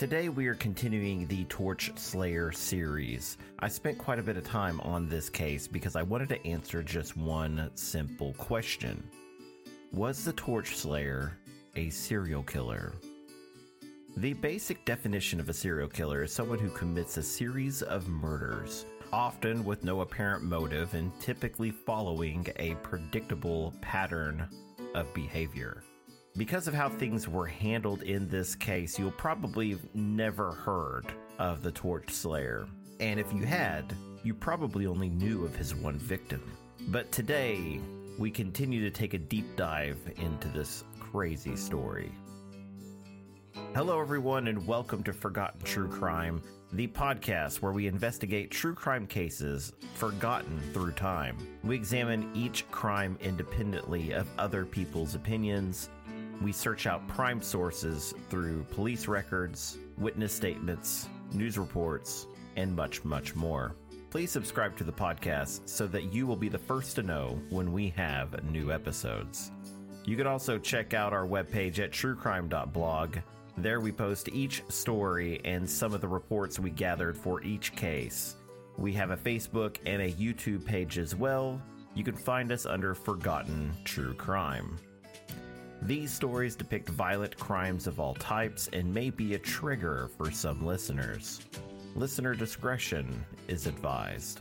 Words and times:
Today 0.00 0.30
we 0.30 0.46
are 0.46 0.54
continuing 0.54 1.26
the 1.26 1.44
Torch 1.44 1.92
Slayer 1.94 2.52
series. 2.52 3.36
I 3.58 3.68
spent 3.68 3.98
quite 3.98 4.18
a 4.18 4.22
bit 4.22 4.38
of 4.38 4.44
time 4.44 4.80
on 4.80 5.10
this 5.10 5.28
case 5.28 5.68
because 5.68 5.94
I 5.94 6.02
wanted 6.02 6.30
to 6.30 6.46
answer 6.46 6.82
just 6.82 7.18
one 7.18 7.70
simple 7.74 8.32
question. 8.38 9.04
Was 9.92 10.24
the 10.24 10.32
Torch 10.32 10.74
Slayer 10.74 11.36
a 11.76 11.90
serial 11.90 12.42
killer? 12.42 12.94
The 14.16 14.32
basic 14.32 14.86
definition 14.86 15.38
of 15.38 15.50
a 15.50 15.52
serial 15.52 15.90
killer 15.90 16.22
is 16.22 16.32
someone 16.32 16.60
who 16.60 16.70
commits 16.70 17.18
a 17.18 17.22
series 17.22 17.82
of 17.82 18.08
murders, 18.08 18.86
often 19.12 19.66
with 19.66 19.84
no 19.84 20.00
apparent 20.00 20.42
motive 20.42 20.94
and 20.94 21.12
typically 21.20 21.70
following 21.70 22.46
a 22.56 22.74
predictable 22.76 23.74
pattern 23.82 24.48
of 24.94 25.12
behavior. 25.12 25.82
Because 26.36 26.68
of 26.68 26.74
how 26.74 26.88
things 26.88 27.26
were 27.26 27.46
handled 27.46 28.02
in 28.02 28.28
this 28.28 28.54
case, 28.54 28.96
you'll 28.96 29.10
probably 29.10 29.70
have 29.70 29.94
never 29.94 30.52
heard 30.52 31.06
of 31.40 31.60
the 31.60 31.72
Torch 31.72 32.10
Slayer. 32.10 32.68
And 33.00 33.18
if 33.18 33.32
you 33.32 33.44
had, 33.44 33.92
you 34.22 34.32
probably 34.32 34.86
only 34.86 35.08
knew 35.08 35.44
of 35.44 35.56
his 35.56 35.74
one 35.74 35.98
victim. 35.98 36.40
But 36.88 37.10
today, 37.10 37.80
we 38.16 38.30
continue 38.30 38.80
to 38.80 38.90
take 38.90 39.12
a 39.12 39.18
deep 39.18 39.56
dive 39.56 39.98
into 40.18 40.46
this 40.48 40.84
crazy 41.00 41.56
story. 41.56 42.12
Hello, 43.74 44.00
everyone, 44.00 44.46
and 44.46 44.64
welcome 44.68 45.02
to 45.02 45.12
Forgotten 45.12 45.62
True 45.62 45.88
Crime, 45.88 46.40
the 46.72 46.86
podcast 46.86 47.60
where 47.60 47.72
we 47.72 47.88
investigate 47.88 48.52
true 48.52 48.74
crime 48.74 49.06
cases 49.06 49.72
forgotten 49.94 50.60
through 50.72 50.92
time. 50.92 51.36
We 51.64 51.74
examine 51.74 52.30
each 52.34 52.70
crime 52.70 53.18
independently 53.20 54.12
of 54.12 54.28
other 54.38 54.64
people's 54.64 55.16
opinions. 55.16 55.88
We 56.40 56.52
search 56.52 56.86
out 56.86 57.06
prime 57.06 57.42
sources 57.42 58.14
through 58.30 58.64
police 58.70 59.08
records, 59.08 59.76
witness 59.98 60.32
statements, 60.32 61.08
news 61.32 61.58
reports, 61.58 62.26
and 62.56 62.74
much, 62.74 63.04
much 63.04 63.34
more. 63.34 63.74
Please 64.10 64.30
subscribe 64.30 64.76
to 64.78 64.84
the 64.84 64.92
podcast 64.92 65.68
so 65.68 65.86
that 65.86 66.12
you 66.12 66.26
will 66.26 66.36
be 66.36 66.48
the 66.48 66.58
first 66.58 66.96
to 66.96 67.02
know 67.02 67.38
when 67.50 67.72
we 67.72 67.90
have 67.90 68.42
new 68.50 68.72
episodes. 68.72 69.52
You 70.04 70.16
can 70.16 70.26
also 70.26 70.58
check 70.58 70.94
out 70.94 71.12
our 71.12 71.26
webpage 71.26 71.78
at 71.78 71.92
truecrime.blog. 71.92 73.18
There 73.58 73.80
we 73.80 73.92
post 73.92 74.30
each 74.30 74.62
story 74.68 75.40
and 75.44 75.68
some 75.68 75.92
of 75.92 76.00
the 76.00 76.08
reports 76.08 76.58
we 76.58 76.70
gathered 76.70 77.18
for 77.18 77.42
each 77.42 77.76
case. 77.76 78.36
We 78.78 78.94
have 78.94 79.10
a 79.10 79.16
Facebook 79.16 79.76
and 79.84 80.00
a 80.00 80.10
YouTube 80.10 80.64
page 80.64 80.98
as 80.98 81.14
well. 81.14 81.60
You 81.94 82.02
can 82.02 82.16
find 82.16 82.50
us 82.50 82.64
under 82.64 82.94
Forgotten 82.94 83.72
True 83.84 84.14
Crime. 84.14 84.78
These 85.82 86.12
stories 86.12 86.56
depict 86.56 86.90
violent 86.90 87.38
crimes 87.38 87.86
of 87.86 88.00
all 88.00 88.14
types 88.14 88.68
and 88.72 88.92
may 88.92 89.08
be 89.08 89.34
a 89.34 89.38
trigger 89.38 90.10
for 90.18 90.30
some 90.30 90.66
listeners. 90.66 91.40
Listener 91.94 92.34
discretion 92.34 93.24
is 93.48 93.66
advised. 93.66 94.40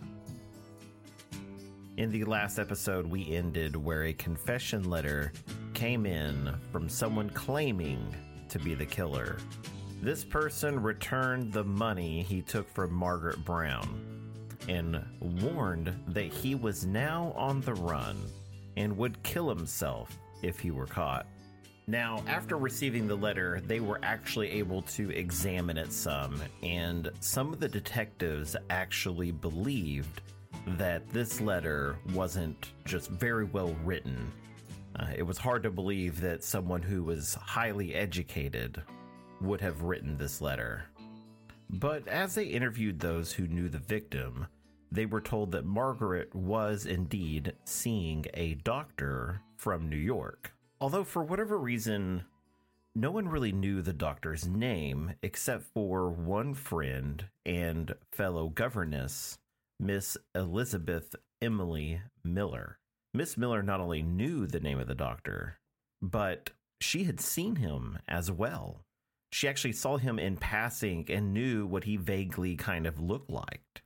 In 1.96 2.12
the 2.12 2.26
last 2.26 2.60
episode, 2.60 3.08
we 3.08 3.34
ended 3.34 3.76
where 3.76 4.04
a 4.04 4.14
confession 4.14 4.90
letter 4.90 5.32
came 5.74 6.06
in 6.06 6.54
from 6.72 6.90
someone 6.90 7.30
claiming 7.30 8.14
to 8.50 8.60
be 8.60 8.76
the 8.76 8.86
killer. 8.86 9.38
This 10.02 10.26
person 10.26 10.82
returned 10.82 11.54
the 11.54 11.64
money 11.64 12.24
he 12.24 12.42
took 12.42 12.70
from 12.70 12.94
Margaret 12.94 13.44
Brown 13.46 14.02
and 14.68 15.02
warned 15.20 15.94
that 16.10 16.34
he 16.34 16.54
was 16.56 16.86
now 16.86 17.34
on 17.36 17.62
the 17.62 17.74
run 17.76 18.18
and 18.76 18.96
would 18.98 19.22
kill 19.24 19.50
himself 19.50 20.18
if 20.42 20.60
he 20.60 20.72
were 20.72 20.86
caught. 20.86 21.26
Now, 21.88 22.24
after 22.28 22.58
receiving 22.58 23.08
the 23.08 23.16
letter, 23.16 23.62
they 23.66 23.80
were 23.80 24.00
actually 24.04 24.52
able 24.52 24.84
to 24.84 25.10
examine 25.10 25.76
it 25.78 25.92
some, 25.92 26.40
and 26.62 27.10
some 27.20 27.52
of 27.52 27.60
the 27.60 27.68
detectives 27.68 28.56
actually 28.70 29.32
believed 29.32 30.22
that 30.78 31.10
this 31.10 31.42
letter 31.42 31.96
wasn't 32.14 32.74
just 32.86 33.10
very 33.10 33.46
well 33.46 33.76
written. 33.84 34.32
Uh, 34.96 35.08
it 35.16 35.24
was 35.24 35.40
hard 35.40 35.64
to 35.64 35.72
believe 35.72 36.22
that 36.22 36.44
someone 36.44 36.84
who 36.84 37.02
was 37.02 37.34
highly 37.34 37.96
educated 37.96 38.82
would 39.42 39.62
have 39.62 39.82
written 39.82 40.16
this 40.16 40.42
letter. 40.42 40.86
But 41.72 42.08
as 42.08 42.36
they 42.36 42.46
interviewed 42.46 43.00
those 43.00 43.32
who 43.32 43.48
knew 43.48 43.68
the 43.68 43.80
victim, 43.80 44.46
they 44.92 45.06
were 45.06 45.22
told 45.22 45.52
that 45.54 45.66
Margaret 45.66 46.34
was 46.36 46.86
indeed 46.86 47.54
seeing 47.64 48.26
a 48.34 48.56
doctor 48.56 49.42
from 49.60 49.90
New 49.90 49.98
York. 49.98 50.54
Although, 50.82 51.04
for 51.04 51.22
whatever 51.22 51.58
reason, 51.58 52.24
no 52.96 53.12
one 53.12 53.28
really 53.28 53.52
knew 53.52 53.82
the 53.82 53.94
doctor's 53.94 54.48
name 54.48 55.14
except 55.22 55.66
for 55.74 56.10
one 56.10 56.54
friend 56.54 57.26
and 57.46 57.94
fellow 58.12 58.48
governess, 58.48 59.38
Miss 59.80 60.18
Elizabeth 60.34 61.16
Emily 61.42 62.02
Miller. 62.24 62.80
Miss 63.14 63.38
Miller 63.38 63.62
not 63.62 63.82
only 63.82 64.02
knew 64.02 64.48
the 64.48 64.60
name 64.60 64.80
of 64.80 64.88
the 64.88 64.96
doctor, 64.96 65.60
but 66.02 66.52
she 66.80 67.04
had 67.04 67.20
seen 67.20 67.58
him 67.58 68.00
as 68.08 68.32
well. 68.32 68.82
She 69.32 69.48
actually 69.48 69.74
saw 69.74 69.98
him 69.98 70.18
in 70.18 70.38
passing 70.38 71.06
and 71.10 71.34
knew 71.34 71.68
what 71.68 71.84
he 71.84 71.98
vaguely 71.98 72.56
kind 72.56 72.88
of 72.88 73.02
looked 73.02 73.30
like. 73.30 73.84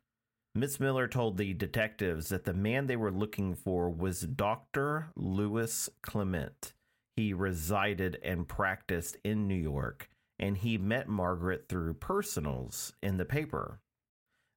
Miss 0.56 0.80
Miller 0.80 1.08
told 1.08 1.38
the 1.38 1.53
detectives 1.53 2.30
that 2.30 2.44
the 2.44 2.53
man 2.53 2.86
they 2.86 2.96
were 2.96 3.12
looking 3.12 3.56
for 3.56 3.90
was 3.90 4.22
Dr. 4.22 5.09
Louis 5.16 5.90
Clement. 6.03 6.74
He 7.16 7.34
resided 7.34 8.19
and 8.24 8.47
practiced 8.47 9.18
in 9.24 9.47
New 9.47 9.56
York, 9.56 10.09
and 10.38 10.58
he 10.58 10.78
met 10.78 11.08
Margaret 11.08 11.66
through 11.68 11.96
personals 11.96 12.94
in 13.02 13.18
the 13.18 13.25
paper. 13.25 13.80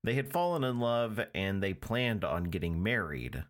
They 0.05 0.15
had 0.15 0.31
fallen 0.31 0.65
in 0.65 0.79
love 0.79 1.19
and 1.35 1.62
they 1.62 1.75
planned 1.75 2.25
on 2.25 2.45
getting 2.45 2.83
married. 2.83 3.43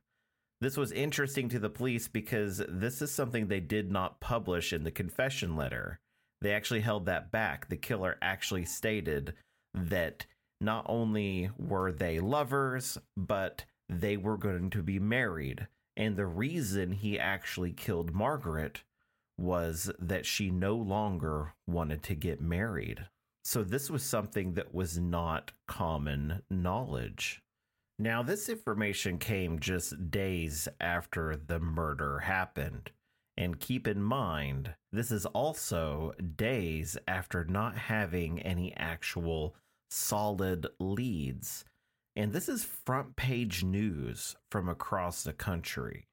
This 0.60 0.76
was 0.76 0.90
interesting 0.92 1.48
to 1.50 1.58
the 1.58 1.68
police 1.68 2.08
because 2.08 2.62
this 2.68 3.02
is 3.02 3.12
something 3.12 3.46
they 3.46 3.60
did 3.60 3.90
not 3.90 4.20
publish 4.20 4.72
in 4.72 4.84
the 4.84 4.90
confession 4.90 5.54
letter. 5.54 5.98
They 6.40 6.52
actually 6.52 6.80
held 6.80 7.06
that 7.06 7.30
back. 7.30 7.68
The 7.68 7.76
killer 7.76 8.16
actually 8.22 8.64
stated 8.64 9.34
that 9.74 10.24
not 10.60 10.86
only 10.88 11.50
were 11.58 11.92
they 11.92 12.20
lovers, 12.20 12.98
but 13.16 13.64
they 13.88 14.16
were 14.16 14.36
going 14.36 14.70
to 14.70 14.82
be 14.82 14.98
married. 14.98 15.66
And 15.96 16.16
the 16.16 16.26
reason 16.26 16.92
he 16.92 17.18
actually 17.18 17.72
killed 17.72 18.14
Margaret 18.14 18.82
was 19.38 19.90
that 19.98 20.26
she 20.26 20.50
no 20.50 20.74
longer 20.74 21.54
wanted 21.66 22.02
to 22.04 22.14
get 22.14 22.40
married. 22.40 23.06
So 23.44 23.62
this 23.62 23.90
was 23.90 24.02
something 24.02 24.54
that 24.54 24.74
was 24.74 24.98
not 24.98 25.52
common 25.68 26.42
knowledge. 26.50 27.42
Now, 27.98 28.22
this 28.22 28.48
information 28.48 29.18
came 29.18 29.58
just 29.58 30.10
days 30.10 30.68
after 30.80 31.36
the 31.36 31.60
murder 31.60 32.20
happened. 32.20 32.90
And 33.38 33.60
keep 33.60 33.86
in 33.86 34.02
mind, 34.02 34.74
this 34.92 35.10
is 35.10 35.26
also 35.26 36.12
days 36.36 36.96
after 37.06 37.44
not 37.44 37.76
having 37.76 38.40
any 38.40 38.74
actual 38.76 39.54
solid 39.90 40.66
leads. 40.78 41.64
And 42.14 42.32
this 42.32 42.48
is 42.48 42.64
front 42.64 43.16
page 43.16 43.62
news 43.62 44.36
from 44.50 44.68
across 44.68 45.22
the 45.22 45.32
country. 45.32 46.06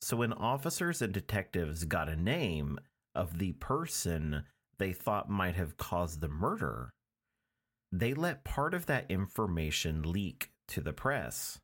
So 0.00 0.18
when 0.18 0.32
officers 0.32 1.02
and 1.02 1.12
detectives 1.12 1.84
got 1.84 2.08
a 2.08 2.16
name, 2.16 2.78
of 3.14 3.38
the 3.38 3.52
person 3.52 4.44
they 4.78 4.92
thought 4.92 5.30
might 5.30 5.54
have 5.54 5.76
caused 5.76 6.20
the 6.20 6.28
murder, 6.28 6.90
they 7.92 8.12
let 8.12 8.44
part 8.44 8.74
of 8.74 8.86
that 8.86 9.08
information 9.08 10.02
leak 10.02 10.50
to 10.68 10.80
the 10.80 10.92
press. 10.92 11.58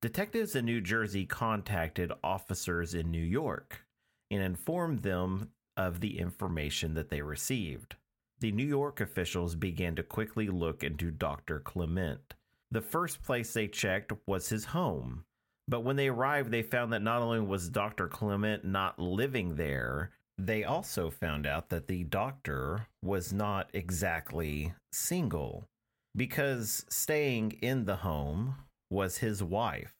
Detectives 0.00 0.54
in 0.54 0.64
New 0.64 0.80
Jersey 0.80 1.26
contacted 1.26 2.12
officers 2.22 2.94
in 2.94 3.10
New 3.10 3.22
York 3.22 3.84
and 4.30 4.42
informed 4.42 5.02
them 5.02 5.50
of 5.76 6.00
the 6.00 6.18
information 6.18 6.94
that 6.94 7.10
they 7.10 7.20
received. 7.20 7.96
The 8.40 8.52
New 8.52 8.66
York 8.66 9.00
officials 9.00 9.54
began 9.54 9.94
to 9.96 10.02
quickly 10.02 10.48
look 10.48 10.82
into 10.82 11.10
Dr. 11.10 11.60
Clement. 11.60 12.34
The 12.70 12.80
first 12.80 13.22
place 13.22 13.52
they 13.52 13.68
checked 13.68 14.12
was 14.26 14.48
his 14.48 14.66
home. 14.66 15.24
But 15.68 15.80
when 15.80 15.96
they 15.96 16.08
arrived, 16.08 16.50
they 16.50 16.62
found 16.62 16.92
that 16.92 17.02
not 17.02 17.22
only 17.22 17.40
was 17.40 17.68
Dr. 17.68 18.08
Clement 18.08 18.64
not 18.64 18.98
living 18.98 19.54
there, 19.54 20.10
they 20.36 20.64
also 20.64 21.10
found 21.10 21.46
out 21.46 21.68
that 21.70 21.86
the 21.86 22.04
doctor 22.04 22.88
was 23.02 23.32
not 23.32 23.70
exactly 23.72 24.74
single 24.92 25.68
because 26.16 26.84
staying 26.88 27.52
in 27.62 27.84
the 27.84 27.96
home 27.96 28.56
was 28.90 29.18
his 29.18 29.42
wife 29.42 29.94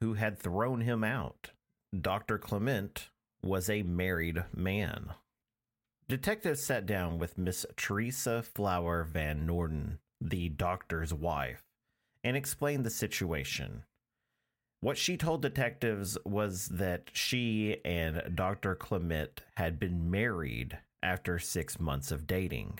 who 0.00 0.14
had 0.14 0.38
thrown 0.38 0.82
him 0.82 1.02
out. 1.02 1.50
Dr. 1.98 2.38
Clement 2.38 3.08
was 3.42 3.70
a 3.70 3.82
married 3.82 4.44
man. 4.54 5.14
Detectives 6.08 6.62
sat 6.62 6.86
down 6.86 7.18
with 7.18 7.36
Miss 7.36 7.66
Teresa 7.74 8.40
Flower 8.40 9.02
Van 9.02 9.44
Norden, 9.44 9.98
the 10.20 10.48
doctor's 10.48 11.12
wife, 11.12 11.64
and 12.22 12.36
explained 12.36 12.86
the 12.86 12.90
situation. 12.90 13.82
What 14.80 14.98
she 14.98 15.16
told 15.16 15.42
detectives 15.42 16.16
was 16.24 16.68
that 16.68 17.10
she 17.12 17.78
and 17.84 18.22
Dr. 18.36 18.76
Clement 18.76 19.42
had 19.56 19.80
been 19.80 20.08
married 20.08 20.78
after 21.02 21.40
six 21.40 21.80
months 21.80 22.12
of 22.12 22.28
dating. 22.28 22.78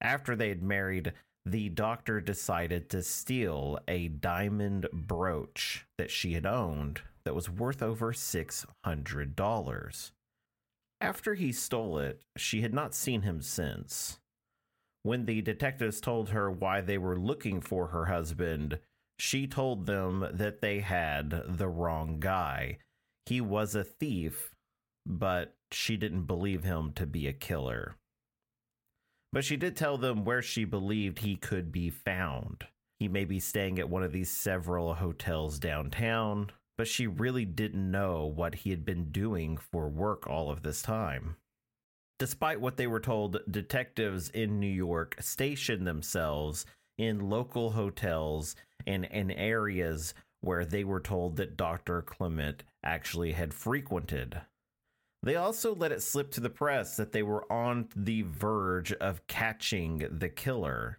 After 0.00 0.36
they 0.36 0.48
had 0.48 0.62
married, 0.62 1.14
the 1.44 1.70
doctor 1.70 2.20
decided 2.20 2.88
to 2.90 3.02
steal 3.02 3.80
a 3.88 4.06
diamond 4.06 4.86
brooch 4.92 5.86
that 5.98 6.12
she 6.12 6.34
had 6.34 6.46
owned 6.46 7.00
that 7.24 7.34
was 7.34 7.50
worth 7.50 7.82
over 7.82 8.12
$600. 8.12 10.10
After 11.02 11.34
he 11.34 11.50
stole 11.50 11.98
it, 11.98 12.22
she 12.36 12.62
had 12.62 12.72
not 12.72 12.94
seen 12.94 13.22
him 13.22 13.42
since. 13.42 14.20
When 15.02 15.26
the 15.26 15.42
detectives 15.42 16.00
told 16.00 16.28
her 16.28 16.48
why 16.48 16.80
they 16.80 16.96
were 16.96 17.18
looking 17.18 17.60
for 17.60 17.88
her 17.88 18.04
husband, 18.04 18.78
she 19.18 19.48
told 19.48 19.86
them 19.86 20.24
that 20.32 20.60
they 20.60 20.78
had 20.78 21.42
the 21.48 21.66
wrong 21.66 22.20
guy. 22.20 22.78
He 23.26 23.40
was 23.40 23.74
a 23.74 23.82
thief, 23.82 24.54
but 25.04 25.56
she 25.72 25.96
didn't 25.96 26.26
believe 26.26 26.62
him 26.62 26.92
to 26.94 27.04
be 27.04 27.26
a 27.26 27.32
killer. 27.32 27.96
But 29.32 29.44
she 29.44 29.56
did 29.56 29.74
tell 29.74 29.98
them 29.98 30.24
where 30.24 30.42
she 30.42 30.64
believed 30.64 31.18
he 31.18 31.34
could 31.34 31.72
be 31.72 31.90
found. 31.90 32.68
He 33.00 33.08
may 33.08 33.24
be 33.24 33.40
staying 33.40 33.80
at 33.80 33.90
one 33.90 34.04
of 34.04 34.12
these 34.12 34.30
several 34.30 34.94
hotels 34.94 35.58
downtown, 35.58 36.52
but 36.76 36.88
she 36.88 37.06
really 37.06 37.44
didn't 37.44 37.90
know 37.90 38.24
what 38.24 38.56
he 38.56 38.70
had 38.70 38.84
been 38.84 39.10
doing 39.10 39.56
for 39.56 39.88
work 39.88 40.26
all 40.26 40.50
of 40.50 40.62
this 40.62 40.82
time. 40.82 41.36
Despite 42.18 42.60
what 42.60 42.76
they 42.76 42.86
were 42.86 43.00
told, 43.00 43.40
detectives 43.50 44.30
in 44.30 44.60
New 44.60 44.66
York 44.66 45.16
stationed 45.20 45.86
themselves 45.86 46.64
in 46.96 47.28
local 47.28 47.72
hotels 47.72 48.54
and 48.86 49.04
in 49.06 49.30
areas 49.30 50.14
where 50.40 50.64
they 50.64 50.84
were 50.84 51.00
told 51.00 51.36
that 51.36 51.56
Dr. 51.56 52.02
Clement 52.02 52.62
actually 52.84 53.32
had 53.32 53.54
frequented. 53.54 54.40
They 55.22 55.36
also 55.36 55.74
let 55.74 55.92
it 55.92 56.02
slip 56.02 56.32
to 56.32 56.40
the 56.40 56.50
press 56.50 56.96
that 56.96 57.12
they 57.12 57.22
were 57.22 57.50
on 57.50 57.88
the 57.94 58.22
verge 58.22 58.92
of 58.92 59.26
catching 59.28 60.06
the 60.10 60.28
killer. 60.28 60.98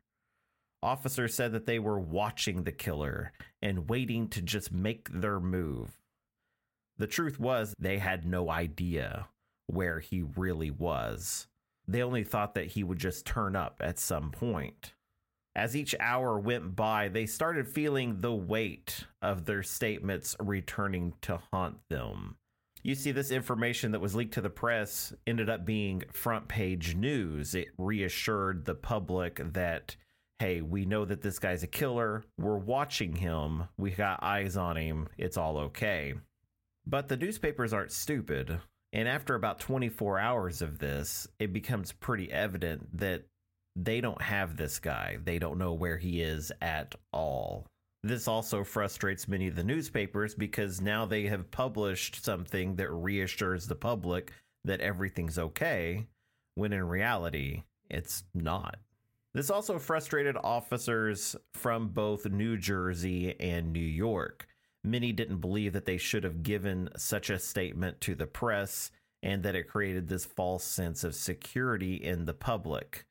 Officers 0.82 1.34
said 1.34 1.52
that 1.54 1.66
they 1.66 1.80
were 1.80 2.00
watching 2.00 2.64
the 2.64 2.72
killer 2.72 3.32
and 3.64 3.90
waiting 3.90 4.28
to 4.28 4.42
just 4.42 4.72
make 4.72 5.10
their 5.10 5.40
move. 5.40 5.90
The 6.98 7.08
truth 7.08 7.40
was, 7.40 7.74
they 7.80 7.98
had 7.98 8.26
no 8.26 8.52
idea 8.52 9.30
where 9.68 10.00
he 10.00 10.22
really 10.22 10.70
was. 10.70 11.48
They 11.88 12.04
only 12.04 12.24
thought 12.24 12.54
that 12.56 12.68
he 12.68 12.84
would 12.84 13.00
just 13.00 13.26
turn 13.26 13.56
up 13.56 13.78
at 13.80 13.98
some 13.98 14.32
point. 14.32 14.94
As 15.56 15.76
each 15.76 15.96
hour 16.00 16.38
went 16.38 16.76
by, 16.76 17.08
they 17.08 17.26
started 17.26 17.68
feeling 17.68 18.20
the 18.20 18.34
weight 18.34 19.06
of 19.22 19.46
their 19.46 19.64
statements 19.64 20.36
returning 20.40 21.14
to 21.22 21.40
haunt 21.52 21.78
them. 21.90 22.36
You 22.84 22.96
see, 22.96 23.12
this 23.12 23.32
information 23.32 23.92
that 23.92 24.02
was 24.02 24.14
leaked 24.14 24.34
to 24.34 24.42
the 24.42 24.50
press 24.50 25.14
ended 25.26 25.50
up 25.50 25.66
being 25.66 26.04
front 26.12 26.50
page 26.50 26.96
news. 26.96 27.56
It 27.56 27.70
reassured 27.78 28.66
the 28.66 28.76
public 28.76 29.40
that, 29.54 29.96
hey, 30.40 30.62
we 30.62 30.86
know 30.86 31.06
that 31.06 31.22
this 31.22 31.40
guy's 31.40 31.64
a 31.64 31.68
killer. 31.68 32.24
We're 32.38 32.58
watching 32.58 33.16
him. 33.16 33.64
We 33.78 33.92
got 33.92 34.24
eyes 34.24 34.58
on 34.58 34.76
him. 34.76 35.08
It's 35.18 35.38
all 35.38 35.58
okay. 35.58 36.16
But 36.86 37.08
the 37.08 37.18
newspapers 37.18 37.74
aren't 37.74 37.92
stupid. 37.92 38.60
And 38.92 39.08
after 39.08 39.36
about 39.36 39.60
24 39.60 40.20
hours 40.20 40.62
of 40.62 40.80
this, 40.80 41.28
it 41.40 41.54
becomes 41.54 41.92
pretty 41.94 42.32
evident 42.32 42.98
that 43.00 43.24
they 43.76 44.02
don't 44.02 44.22
have 44.22 44.56
this 44.56 44.80
guy. 44.80 45.18
They 45.24 45.40
don't 45.40 45.58
know 45.58 45.74
where 45.74 45.98
he 45.98 46.22
is 46.22 46.52
at 46.62 46.94
all. 47.12 47.66
This 48.04 48.28
also 48.28 48.64
frustrates 48.64 49.28
many 49.28 49.48
of 49.48 49.56
the 49.56 49.64
newspapers 49.64 50.36
because 50.36 50.82
now 50.82 51.06
they 51.06 51.24
have 51.28 51.50
published 51.52 52.24
something 52.24 52.76
that 52.76 52.92
reassures 52.92 53.66
the 53.66 53.76
public 53.76 54.34
that 54.66 54.82
everything's 54.82 55.40
okay, 55.40 56.06
when 56.56 56.74
in 56.74 56.84
reality, 56.84 57.64
it's 57.90 58.24
not. 58.34 58.78
This 59.34 59.50
also 59.50 59.80
frustrated 59.80 60.38
officers 60.44 61.36
from 61.54 61.90
both 61.90 62.26
New 62.30 62.58
Jersey 62.58 63.36
and 63.40 63.74
New 63.74 63.80
York. 63.80 64.48
Many 64.84 65.12
didn't 65.12 65.40
believe 65.40 65.74
that 65.74 65.86
they 65.86 65.98
should 65.98 66.24
have 66.24 66.44
given 66.44 66.90
such 66.98 67.30
a 67.30 67.40
statement 67.40 68.00
to 68.02 68.16
the 68.16 68.28
press 68.28 68.92
and 69.24 69.42
that 69.44 69.56
it 69.56 69.70
created 69.70 70.08
this 70.08 70.26
false 70.26 70.64
sense 70.64 71.04
of 71.04 71.16
security 71.16 71.96
in 71.96 72.26
the 72.26 72.34
public. 72.34 73.06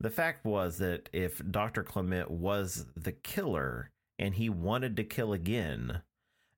The 0.00 0.10
fact 0.10 0.44
was 0.44 0.78
that 0.78 1.08
if 1.12 1.42
Dr. 1.50 1.82
Clement 1.82 2.30
was 2.30 2.86
the 2.96 3.12
killer, 3.12 3.90
and 4.18 4.34
he 4.34 4.48
wanted 4.48 4.96
to 4.96 5.04
kill 5.04 5.32
again, 5.32 6.02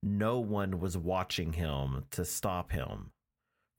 no 0.03 0.39
one 0.39 0.79
was 0.79 0.97
watching 0.97 1.53
him 1.53 2.05
to 2.11 2.23
stop 2.23 2.71
him. 2.71 3.11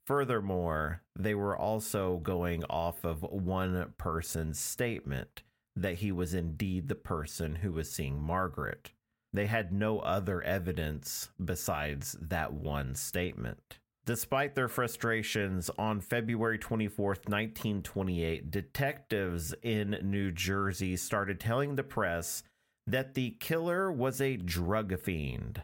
Furthermore, 0.05 1.01
they 1.17 1.33
were 1.33 1.57
also 1.57 2.17
going 2.17 2.63
off 2.69 3.05
of 3.05 3.23
one 3.23 3.93
person's 3.97 4.59
statement 4.59 5.43
that 5.75 5.95
he 5.95 6.11
was 6.11 6.33
indeed 6.33 6.87
the 6.87 6.95
person 6.95 7.55
who 7.55 7.71
was 7.71 7.91
seeing 7.91 8.21
Margaret. 8.21 8.91
They 9.31 9.47
had 9.47 9.71
no 9.71 9.99
other 9.99 10.41
evidence 10.43 11.29
besides 11.43 12.15
that 12.21 12.53
one 12.53 12.95
statement. 12.95 13.79
Despite 14.05 14.53
their 14.53 14.67
frustrations, 14.67 15.71
on 15.79 16.01
February 16.01 16.59
24th, 16.59 17.29
1928, 17.29 18.51
detectives 18.51 19.55
in 19.63 19.97
New 20.03 20.31
Jersey 20.31 20.97
started 20.97 21.39
telling 21.39 21.75
the 21.75 21.83
press 21.83 22.43
that 22.85 23.13
the 23.13 23.31
killer 23.39 23.89
was 23.89 24.19
a 24.19 24.35
drug 24.35 24.99
fiend. 24.99 25.63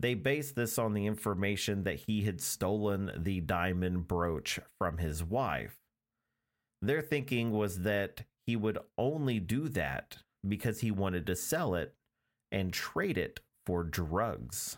They 0.00 0.14
based 0.14 0.56
this 0.56 0.78
on 0.78 0.92
the 0.92 1.06
information 1.06 1.84
that 1.84 2.00
he 2.06 2.22
had 2.22 2.40
stolen 2.40 3.10
the 3.16 3.40
diamond 3.40 4.08
brooch 4.08 4.58
from 4.78 4.98
his 4.98 5.22
wife. 5.22 5.76
Their 6.82 7.00
thinking 7.00 7.52
was 7.52 7.80
that 7.80 8.24
he 8.46 8.56
would 8.56 8.78
only 8.98 9.40
do 9.40 9.68
that 9.70 10.18
because 10.46 10.80
he 10.80 10.90
wanted 10.90 11.26
to 11.26 11.36
sell 11.36 11.74
it 11.74 11.94
and 12.52 12.72
trade 12.72 13.16
it 13.16 13.40
for 13.64 13.82
drugs. 13.82 14.76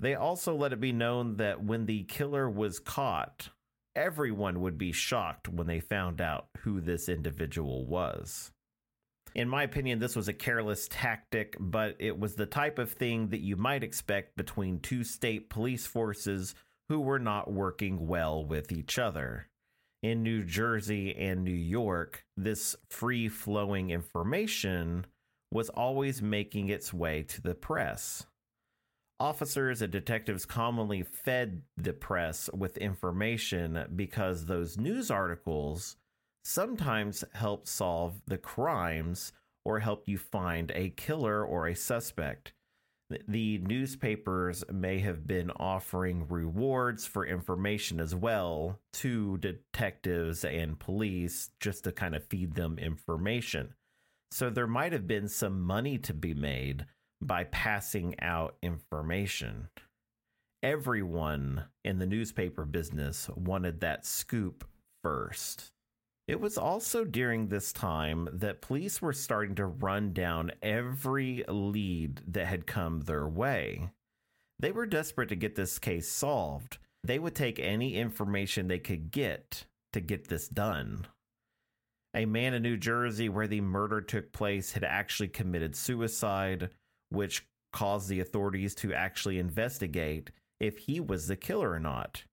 They 0.00 0.14
also 0.14 0.54
let 0.54 0.72
it 0.72 0.80
be 0.80 0.92
known 0.92 1.36
that 1.36 1.64
when 1.64 1.86
the 1.86 2.04
killer 2.04 2.48
was 2.48 2.78
caught, 2.78 3.48
everyone 3.96 4.60
would 4.60 4.78
be 4.78 4.92
shocked 4.92 5.48
when 5.48 5.66
they 5.66 5.80
found 5.80 6.20
out 6.20 6.48
who 6.58 6.80
this 6.80 7.08
individual 7.08 7.84
was. 7.86 8.52
In 9.34 9.48
my 9.48 9.62
opinion, 9.62 9.98
this 9.98 10.16
was 10.16 10.28
a 10.28 10.32
careless 10.32 10.88
tactic, 10.90 11.56
but 11.60 11.96
it 11.98 12.18
was 12.18 12.34
the 12.34 12.46
type 12.46 12.78
of 12.78 12.90
thing 12.90 13.28
that 13.28 13.40
you 13.40 13.56
might 13.56 13.84
expect 13.84 14.36
between 14.36 14.80
two 14.80 15.04
state 15.04 15.50
police 15.50 15.86
forces 15.86 16.54
who 16.88 17.00
were 17.00 17.18
not 17.18 17.52
working 17.52 18.06
well 18.06 18.44
with 18.44 18.72
each 18.72 18.98
other. 18.98 19.48
In 20.02 20.22
New 20.22 20.44
Jersey 20.44 21.14
and 21.16 21.44
New 21.44 21.50
York, 21.50 22.24
this 22.36 22.76
free 22.88 23.28
flowing 23.28 23.90
information 23.90 25.06
was 25.52 25.68
always 25.70 26.22
making 26.22 26.68
its 26.68 26.92
way 26.92 27.22
to 27.24 27.42
the 27.42 27.54
press. 27.54 28.26
Officers 29.20 29.82
and 29.82 29.92
detectives 29.92 30.44
commonly 30.44 31.02
fed 31.02 31.62
the 31.76 31.92
press 31.92 32.48
with 32.54 32.76
information 32.78 33.86
because 33.96 34.44
those 34.44 34.78
news 34.78 35.10
articles 35.10 35.96
sometimes 36.44 37.24
help 37.34 37.66
solve 37.66 38.20
the 38.26 38.38
crimes 38.38 39.32
or 39.64 39.80
help 39.80 40.08
you 40.08 40.18
find 40.18 40.72
a 40.74 40.90
killer 40.90 41.44
or 41.44 41.66
a 41.66 41.74
suspect. 41.74 42.52
The 43.26 43.58
newspapers 43.58 44.64
may 44.70 44.98
have 44.98 45.26
been 45.26 45.50
offering 45.52 46.26
rewards 46.28 47.06
for 47.06 47.26
information 47.26 48.00
as 48.00 48.14
well 48.14 48.80
to 48.94 49.38
detectives 49.38 50.44
and 50.44 50.78
police 50.78 51.50
just 51.58 51.84
to 51.84 51.92
kind 51.92 52.14
of 52.14 52.24
feed 52.24 52.54
them 52.54 52.78
information. 52.78 53.74
So 54.30 54.50
there 54.50 54.66
might 54.66 54.92
have 54.92 55.06
been 55.06 55.28
some 55.28 55.62
money 55.62 55.96
to 55.98 56.12
be 56.12 56.34
made 56.34 56.84
by 57.22 57.44
passing 57.44 58.14
out 58.20 58.56
information. 58.62 59.68
Everyone 60.62 61.64
in 61.84 61.98
the 61.98 62.06
newspaper 62.06 62.64
business 62.64 63.30
wanted 63.34 63.80
that 63.80 64.04
scoop 64.04 64.68
first. 65.02 65.72
It 66.28 66.42
was 66.42 66.58
also 66.58 67.06
during 67.06 67.48
this 67.48 67.72
time 67.72 68.28
that 68.34 68.60
police 68.60 69.00
were 69.00 69.14
starting 69.14 69.54
to 69.54 69.64
run 69.64 70.12
down 70.12 70.52
every 70.62 71.42
lead 71.48 72.20
that 72.28 72.46
had 72.46 72.66
come 72.66 73.00
their 73.00 73.26
way. 73.26 73.88
They 74.58 74.70
were 74.70 74.84
desperate 74.84 75.30
to 75.30 75.36
get 75.36 75.56
this 75.56 75.78
case 75.78 76.06
solved. 76.06 76.76
They 77.02 77.18
would 77.18 77.34
take 77.34 77.58
any 77.58 77.96
information 77.96 78.68
they 78.68 78.78
could 78.78 79.10
get 79.10 79.64
to 79.94 80.00
get 80.00 80.28
this 80.28 80.48
done. 80.48 81.06
A 82.12 82.26
man 82.26 82.52
in 82.52 82.62
New 82.62 82.76
Jersey 82.76 83.30
where 83.30 83.46
the 83.46 83.62
murder 83.62 84.02
took 84.02 84.30
place 84.30 84.72
had 84.72 84.84
actually 84.84 85.28
committed 85.28 85.74
suicide, 85.74 86.68
which 87.08 87.46
caused 87.72 88.10
the 88.10 88.20
authorities 88.20 88.74
to 88.74 88.92
actually 88.92 89.38
investigate 89.38 90.30
if 90.60 90.76
he 90.76 91.00
was 91.00 91.26
the 91.26 91.36
killer 91.36 91.70
or 91.70 91.78
not. 91.78 92.24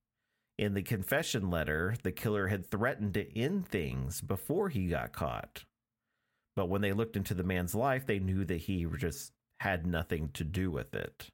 In 0.58 0.74
the 0.74 0.84
confession 0.84 1.50
letter, 1.50 1.96
the 2.04 2.12
killer 2.12 2.48
had 2.48 2.66
threatened 2.66 3.14
to 3.16 3.38
end 3.38 3.68
things 3.68 4.22
before 4.22 4.70
he 4.70 4.88
got 4.88 5.12
caught. 5.12 5.66
But 6.56 6.70
when 6.70 6.82
they 6.82 6.94
looked 6.94 7.18
into 7.18 7.34
the 7.34 7.44
man's 7.44 7.76
life, 7.76 8.06
they 8.06 8.20
knew 8.20 8.46
that 8.46 8.62
he 8.62 8.86
just 8.98 9.34
had 9.60 9.86
nothing 9.86 10.30
to 10.34 10.46
do 10.46 10.72
with 10.72 10.94
it. 10.96 11.28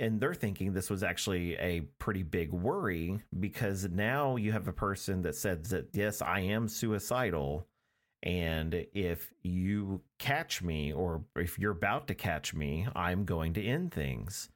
And 0.00 0.20
they're 0.20 0.34
thinking 0.34 0.72
this 0.72 0.90
was 0.90 1.04
actually 1.04 1.54
a 1.54 1.82
pretty 2.00 2.24
big 2.24 2.52
worry 2.52 3.20
because 3.38 3.88
now 3.88 4.34
you 4.34 4.50
have 4.50 4.66
a 4.66 4.72
person 4.72 5.22
that 5.22 5.36
says 5.36 5.70
that, 5.70 5.90
yes, 5.92 6.20
I 6.20 6.40
am 6.40 6.66
suicidal. 6.66 7.68
And 8.24 8.86
if 8.92 9.32
you 9.42 10.00
catch 10.18 10.62
me, 10.62 10.92
or 10.92 11.22
if 11.36 11.58
you're 11.60 11.70
about 11.70 12.08
to 12.08 12.14
catch 12.14 12.54
me, 12.54 12.88
I'm 12.96 13.24
going 13.24 13.52
to 13.54 13.64
end 13.64 13.92
things. 13.92 14.48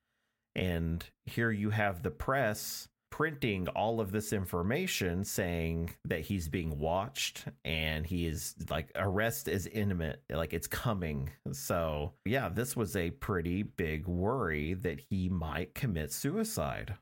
And 0.57 1.05
here 1.27 1.53
you 1.53 1.71
have 1.71 2.03
the 2.03 2.11
press 2.11 2.89
printing 3.19 3.67
all 3.71 4.01
of 4.01 4.13
this 4.13 4.33
information 4.33 5.25
saying 5.25 5.91
that 6.05 6.21
he's 6.21 6.49
being 6.49 6.79
watched 6.79 7.47
and 7.65 8.07
he 8.07 8.29
is 8.29 8.55
like 8.71 8.93
arrest 8.95 9.49
is 9.49 9.69
imminent 9.73 10.21
like 10.31 10.53
it's 10.53 10.69
coming 10.69 11.29
so 11.51 12.13
yeah 12.25 12.49
this 12.49 12.77
was 12.77 12.95
a 12.95 13.11
pretty 13.11 13.65
big 13.65 14.07
worry 14.07 14.73
that 14.73 15.01
he 15.11 15.29
might 15.29 15.75
commit 15.75 16.13
suicide 16.13 16.95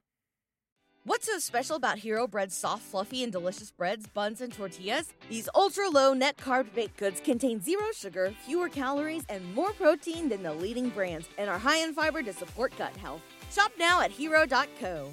What's 1.05 1.27
so 1.27 1.39
special 1.39 1.77
about 1.77 1.99
Hero 1.99 2.27
Bread's 2.27 2.57
soft, 2.57 2.83
fluffy, 2.83 3.23
and 3.23 3.31
delicious 3.31 3.71
breads, 3.71 4.09
buns, 4.09 4.41
and 4.41 4.53
tortillas? 4.53 5.13
These 5.31 5.49
ultra 5.55 5.89
low 5.89 6.15
net 6.15 6.37
carb 6.37 6.75
baked 6.75 6.97
goods 6.97 7.21
contain 7.21 7.61
zero 7.61 7.85
sugar, 7.95 8.35
fewer 8.45 8.69
calories, 8.69 9.23
and 9.29 9.55
more 9.55 9.71
protein 9.71 10.29
than 10.29 10.43
the 10.43 10.53
leading 10.53 10.89
brands, 10.89 11.29
and 11.39 11.49
are 11.49 11.61
high 11.61 11.79
in 11.79 11.95
fiber 11.95 12.25
to 12.25 12.33
support 12.33 12.77
gut 12.77 12.97
health. 12.97 13.21
Shop 13.53 13.71
now 13.79 14.01
at 14.01 14.11
hero.co. 14.11 15.13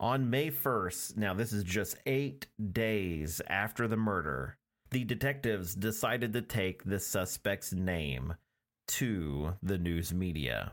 On 0.00 0.28
May 0.28 0.50
1st, 0.50 1.16
now 1.16 1.34
this 1.34 1.52
is 1.52 1.62
just 1.62 1.96
eight 2.04 2.46
days 2.72 3.40
after 3.46 3.86
the 3.86 3.96
murder, 3.96 4.56
the 4.90 5.04
detectives 5.04 5.74
decided 5.74 6.32
to 6.32 6.42
take 6.42 6.84
the 6.84 6.98
suspect's 6.98 7.72
name 7.72 8.34
to 8.86 9.54
the 9.62 9.78
news 9.78 10.12
media. 10.12 10.72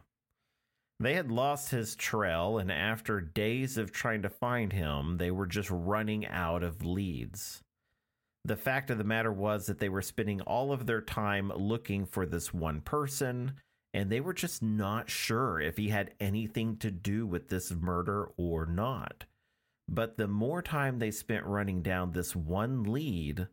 They 1.00 1.14
had 1.16 1.32
lost 1.32 1.72
his 1.72 1.96
trail, 1.96 2.58
and 2.58 2.72
after 2.72 3.20
days 3.20 3.78
of 3.78 3.92
trying 3.92 4.22
to 4.22 4.30
find 4.30 4.72
him, 4.72 5.18
they 5.18 5.32
were 5.32 5.48
just 5.48 5.70
running 5.72 6.28
out 6.28 6.62
of 6.62 6.86
leads. 6.86 7.64
The 8.46 8.56
fact 8.56 8.90
of 8.90 8.98
the 8.98 9.04
matter 9.04 9.32
was 9.32 9.68
that 9.68 9.80
they 9.80 9.90
were 9.90 10.02
spending 10.02 10.42
all 10.42 10.72
of 10.72 10.86
their 10.86 11.02
time 11.02 11.52
looking 11.56 12.06
for 12.06 12.26
this 12.26 12.54
one 12.54 12.82
person, 12.82 13.54
and 13.94 14.10
they 14.10 14.22
were 14.22 14.34
just 14.34 14.62
not 14.62 15.10
sure 15.10 15.60
if 15.60 15.78
he 15.78 15.90
had 15.90 16.14
anything 16.20 16.78
to 16.78 16.92
do 16.92 17.26
with 17.26 17.50
this 17.50 17.72
murder 17.72 18.30
or 18.38 18.66
not. 18.66 19.26
But 19.88 20.18
the 20.18 20.28
more 20.28 20.62
time 20.62 21.00
they 21.00 21.12
spent 21.12 21.46
running 21.46 21.82
down 21.82 22.12
this 22.12 22.36
one 22.36 22.84
lead, 22.84 23.48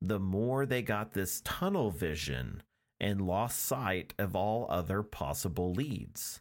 the 0.00 0.18
more 0.18 0.64
they 0.64 0.82
got 0.82 1.12
this 1.12 1.42
tunnel 1.44 1.90
vision 1.90 2.62
and 2.98 3.26
lost 3.26 3.60
sight 3.60 4.14
of 4.18 4.34
all 4.34 4.66
other 4.70 5.02
possible 5.02 5.72
leads. 5.72 6.40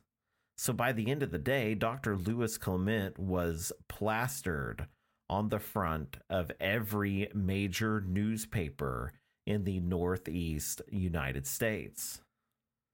So 0.58 0.74
by 0.74 0.92
the 0.92 1.10
end 1.10 1.24
of 1.24 1.32
the 1.32 1.40
day, 1.40 1.74
Dr. 1.74 2.16
Louis 2.16 2.58
Clement 2.58 3.18
was 3.18 3.72
plastered 3.90 4.88
on 5.30 5.50
the 5.50 5.60
front 5.60 6.18
of 6.30 6.52
every 6.60 7.30
major 7.34 8.02
newspaper 8.02 9.14
in 9.48 9.64
the 9.64 9.80
Northeast 9.80 10.82
United 10.90 11.48
States. 11.48 12.22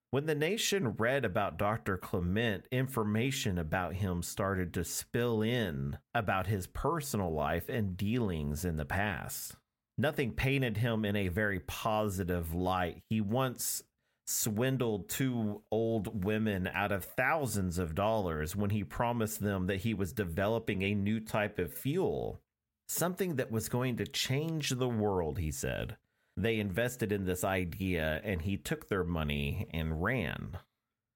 When 0.09 0.25
the 0.25 0.35
nation 0.35 0.91
read 0.91 1.25
about 1.25 1.57
Dr. 1.57 1.97
Clement, 1.97 2.65
information 2.71 3.57
about 3.57 3.95
him 3.95 4.23
started 4.23 4.73
to 4.73 4.85
spill 4.85 5.41
in 5.41 5.97
about 6.13 6.47
his 6.47 6.65
personal 6.65 7.33
life 7.33 7.67
and 7.67 7.97
dealings 7.97 8.63
in 8.63 8.77
the 8.77 8.85
past. 8.85 9.55
Nothing 9.97 10.31
painted 10.31 10.77
him 10.77 11.03
in 11.03 11.17
a 11.17 11.27
very 11.27 11.59
positive 11.59 12.53
light. 12.53 13.01
He 13.09 13.19
once 13.19 13.83
swindled 14.27 15.09
two 15.09 15.63
old 15.71 16.23
women 16.23 16.69
out 16.73 16.93
of 16.93 17.03
thousands 17.03 17.77
of 17.77 17.93
dollars 17.93 18.55
when 18.55 18.69
he 18.69 18.85
promised 18.85 19.41
them 19.41 19.67
that 19.67 19.81
he 19.81 19.93
was 19.93 20.13
developing 20.13 20.83
a 20.83 20.95
new 20.95 21.19
type 21.19 21.59
of 21.59 21.73
fuel, 21.73 22.39
something 22.87 23.35
that 23.35 23.51
was 23.51 23.67
going 23.67 23.97
to 23.97 24.07
change 24.07 24.69
the 24.69 24.87
world, 24.87 25.37
he 25.37 25.51
said 25.51 25.97
they 26.37 26.59
invested 26.59 27.11
in 27.11 27.25
this 27.25 27.43
idea 27.43 28.21
and 28.23 28.43
he 28.43 28.55
took 28.55 28.87
their 28.87 29.03
money 29.03 29.67
and 29.73 30.03
ran. 30.03 30.57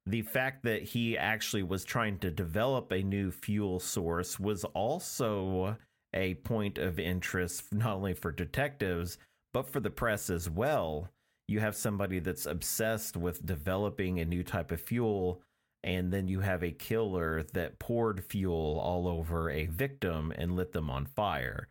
The 0.07 0.23
fact 0.23 0.63
that 0.63 0.81
he 0.81 1.15
actually 1.15 1.61
was 1.61 1.85
trying 1.85 2.17
to 2.19 2.31
develop 2.31 2.91
a 2.91 3.03
new 3.03 3.29
fuel 3.29 3.79
source 3.79 4.39
was 4.39 4.63
also 4.65 5.77
a 6.11 6.33
point 6.35 6.79
of 6.79 6.99
interest, 6.99 7.71
not 7.71 7.97
only 7.97 8.15
for 8.15 8.31
detectives, 8.31 9.19
but 9.53 9.69
for 9.69 9.79
the 9.79 9.91
press 9.91 10.31
as 10.31 10.49
well. 10.49 11.07
You 11.47 11.59
have 11.59 11.75
somebody 11.75 12.17
that's 12.19 12.47
obsessed 12.47 13.15
with 13.15 13.45
developing 13.45 14.19
a 14.19 14.25
new 14.25 14.43
type 14.43 14.71
of 14.71 14.81
fuel, 14.81 15.43
and 15.83 16.11
then 16.11 16.27
you 16.27 16.39
have 16.39 16.63
a 16.63 16.71
killer 16.71 17.43
that 17.53 17.77
poured 17.77 18.23
fuel 18.23 18.79
all 18.83 19.07
over 19.07 19.51
a 19.51 19.67
victim 19.67 20.33
and 20.35 20.55
lit 20.55 20.71
them 20.71 20.89
on 20.89 21.05
fire 21.05 21.67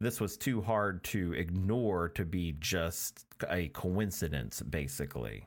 this 0.00 0.20
was 0.20 0.36
too 0.36 0.62
hard 0.62 1.04
to 1.04 1.34
ignore 1.34 2.08
to 2.10 2.24
be 2.24 2.56
just 2.58 3.26
a 3.48 3.68
coincidence, 3.68 4.62
basically. 4.62 5.46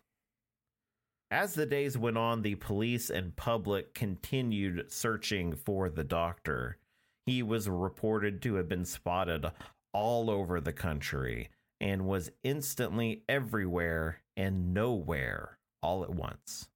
As 1.32 1.56
the 1.56 1.66
days 1.66 1.98
went 1.98 2.18
on, 2.18 2.44
the 2.44 2.56
police 2.56 3.10
and 3.10 3.36
public 3.36 3.96
continued 3.96 4.92
searching 4.92 5.56
for 5.56 5.90
the 5.90 6.04
doctor. 6.04 6.78
He 7.26 7.42
was 7.42 7.68
reported 7.68 8.42
to 8.44 8.56
have 8.56 8.70
been 8.70 8.86
spotted 8.86 9.48
all 9.94 10.30
over 10.30 10.62
the 10.62 10.74
country 10.74 11.50
and 11.82 12.06
was 12.06 12.30
instantly 12.44 13.24
everywhere 13.28 14.22
and 14.38 14.74
nowhere 14.74 15.58
all 15.82 16.04
at 16.04 16.14
once. 16.14 16.68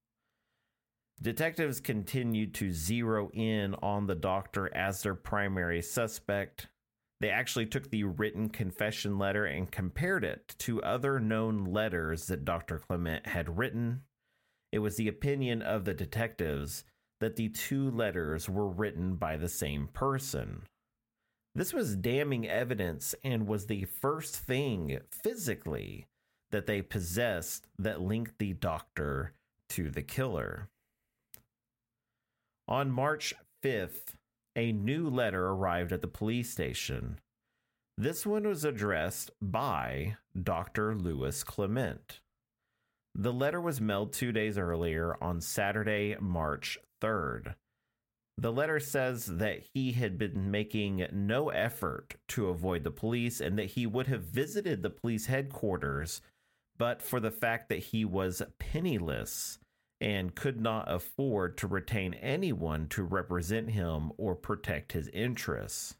Detectives 1.21 1.79
continued 1.79 2.53
to 2.55 2.71
zero 2.71 3.29
in 3.33 3.75
on 3.75 4.07
the 4.07 4.15
doctor 4.15 4.75
as 4.75 5.01
their 5.01 5.15
primary 5.15 5.81
suspect, 5.81 6.67
they 7.19 7.29
actually 7.29 7.65
took 7.65 7.89
the 7.89 8.03
written 8.03 8.49
confession 8.49 9.17
letter 9.17 9.45
and 9.45 9.71
compared 9.71 10.23
it 10.23 10.55
to 10.59 10.81
other 10.83 11.19
known 11.19 11.65
letters 11.65 12.27
that 12.27 12.45
Dr. 12.45 12.79
Clement 12.79 13.27
had 13.27 13.57
written. 13.57 14.01
It 14.71 14.79
was 14.79 14.97
the 14.97 15.07
opinion 15.07 15.61
of 15.61 15.85
the 15.85 15.93
detectives 15.93 16.83
that 17.19 17.35
the 17.35 17.49
two 17.49 17.89
letters 17.89 18.47
were 18.47 18.69
written 18.69 19.15
by 19.15 19.37
the 19.37 19.49
same 19.49 19.87
person. 19.87 20.63
This 21.55 21.73
was 21.73 21.95
damning 21.95 22.47
evidence 22.47 23.15
and 23.23 23.47
was 23.47 23.65
the 23.65 23.85
first 23.85 24.37
thing 24.37 24.99
physically 25.09 26.05
that 26.51 26.67
they 26.67 26.83
possessed 26.83 27.67
that 27.79 27.99
linked 27.99 28.37
the 28.37 28.53
doctor 28.53 29.33
to 29.69 29.89
the 29.89 30.03
killer. 30.03 30.69
On 32.67 32.91
March 32.91 33.33
5th, 33.63 34.16
a 34.57 34.71
new 34.71 35.07
letter 35.07 35.47
arrived 35.47 35.93
at 35.93 36.01
the 36.01 36.07
police 36.07 36.49
station. 36.49 37.19
This 37.97 38.25
one 38.25 38.47
was 38.47 38.65
addressed 38.65 39.31
by 39.41 40.17
Dr. 40.41 40.95
Louis 40.95 41.43
Clement. 41.43 42.19
The 43.15 43.33
letter 43.33 43.61
was 43.61 43.79
mailed 43.79 44.13
two 44.13 44.31
days 44.31 44.57
earlier 44.57 45.15
on 45.21 45.41
Saturday, 45.41 46.15
March 46.19 46.77
3rd. 47.01 47.55
The 48.39 48.51
letter 48.51 48.79
says 48.79 49.25
that 49.25 49.63
he 49.73 49.93
had 49.93 50.17
been 50.17 50.51
making 50.51 51.07
no 51.11 51.49
effort 51.49 52.15
to 52.29 52.49
avoid 52.49 52.83
the 52.83 52.91
police 52.91 53.41
and 53.41 53.57
that 53.57 53.71
he 53.71 53.87
would 53.87 54.07
have 54.07 54.23
visited 54.23 54.83
the 54.83 54.91
police 54.91 55.25
headquarters, 55.25 56.21
but 56.77 57.01
for 57.01 57.19
the 57.19 57.31
fact 57.31 57.69
that 57.69 57.79
he 57.79 58.05
was 58.05 58.43
penniless 58.59 59.57
and 59.99 60.35
could 60.35 60.61
not 60.61 60.91
afford 60.91 61.57
to 61.57 61.67
retain 61.67 62.13
anyone 62.15 62.87
to 62.89 63.03
represent 63.03 63.71
him 63.71 64.11
or 64.17 64.35
protect 64.35 64.91
his 64.91 65.07
interests. 65.09 65.95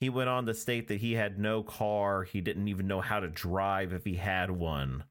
He 0.00 0.10
went 0.10 0.28
on 0.28 0.44
to 0.46 0.54
state 0.54 0.88
that 0.88 1.00
he 1.00 1.14
had 1.14 1.38
no 1.38 1.62
car, 1.62 2.24
he 2.24 2.40
didn't 2.40 2.68
even 2.68 2.86
know 2.86 3.00
how 3.00 3.20
to 3.20 3.28
drive 3.28 3.92
if 3.92 4.04
he 4.04 4.16
had 4.16 4.50
one. 4.50 5.04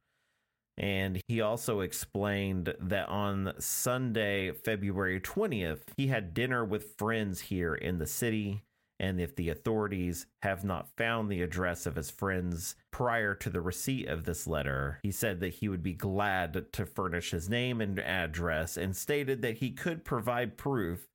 And 0.77 1.21
he 1.27 1.41
also 1.41 1.81
explained 1.81 2.73
that 2.79 3.07
on 3.07 3.53
Sunday, 3.59 4.51
February 4.51 5.19
20th, 5.19 5.81
he 5.97 6.07
had 6.07 6.33
dinner 6.33 6.65
with 6.65 6.97
friends 6.97 7.41
here 7.41 7.75
in 7.75 7.99
the 7.99 8.07
city. 8.07 8.63
And 8.99 9.19
if 9.19 9.35
the 9.35 9.49
authorities 9.49 10.27
have 10.43 10.63
not 10.63 10.95
found 10.97 11.29
the 11.29 11.41
address 11.41 11.85
of 11.85 11.95
his 11.95 12.11
friends 12.11 12.75
prior 12.91 13.33
to 13.35 13.49
the 13.49 13.61
receipt 13.61 14.07
of 14.07 14.23
this 14.23 14.47
letter, 14.47 14.99
he 15.03 15.11
said 15.11 15.39
that 15.39 15.55
he 15.55 15.67
would 15.67 15.83
be 15.83 15.93
glad 15.93 16.71
to 16.71 16.85
furnish 16.85 17.31
his 17.31 17.49
name 17.49 17.81
and 17.81 17.99
address 17.99 18.77
and 18.77 18.95
stated 18.95 19.41
that 19.41 19.57
he 19.57 19.71
could 19.71 20.05
provide 20.05 20.57
proof 20.57 21.07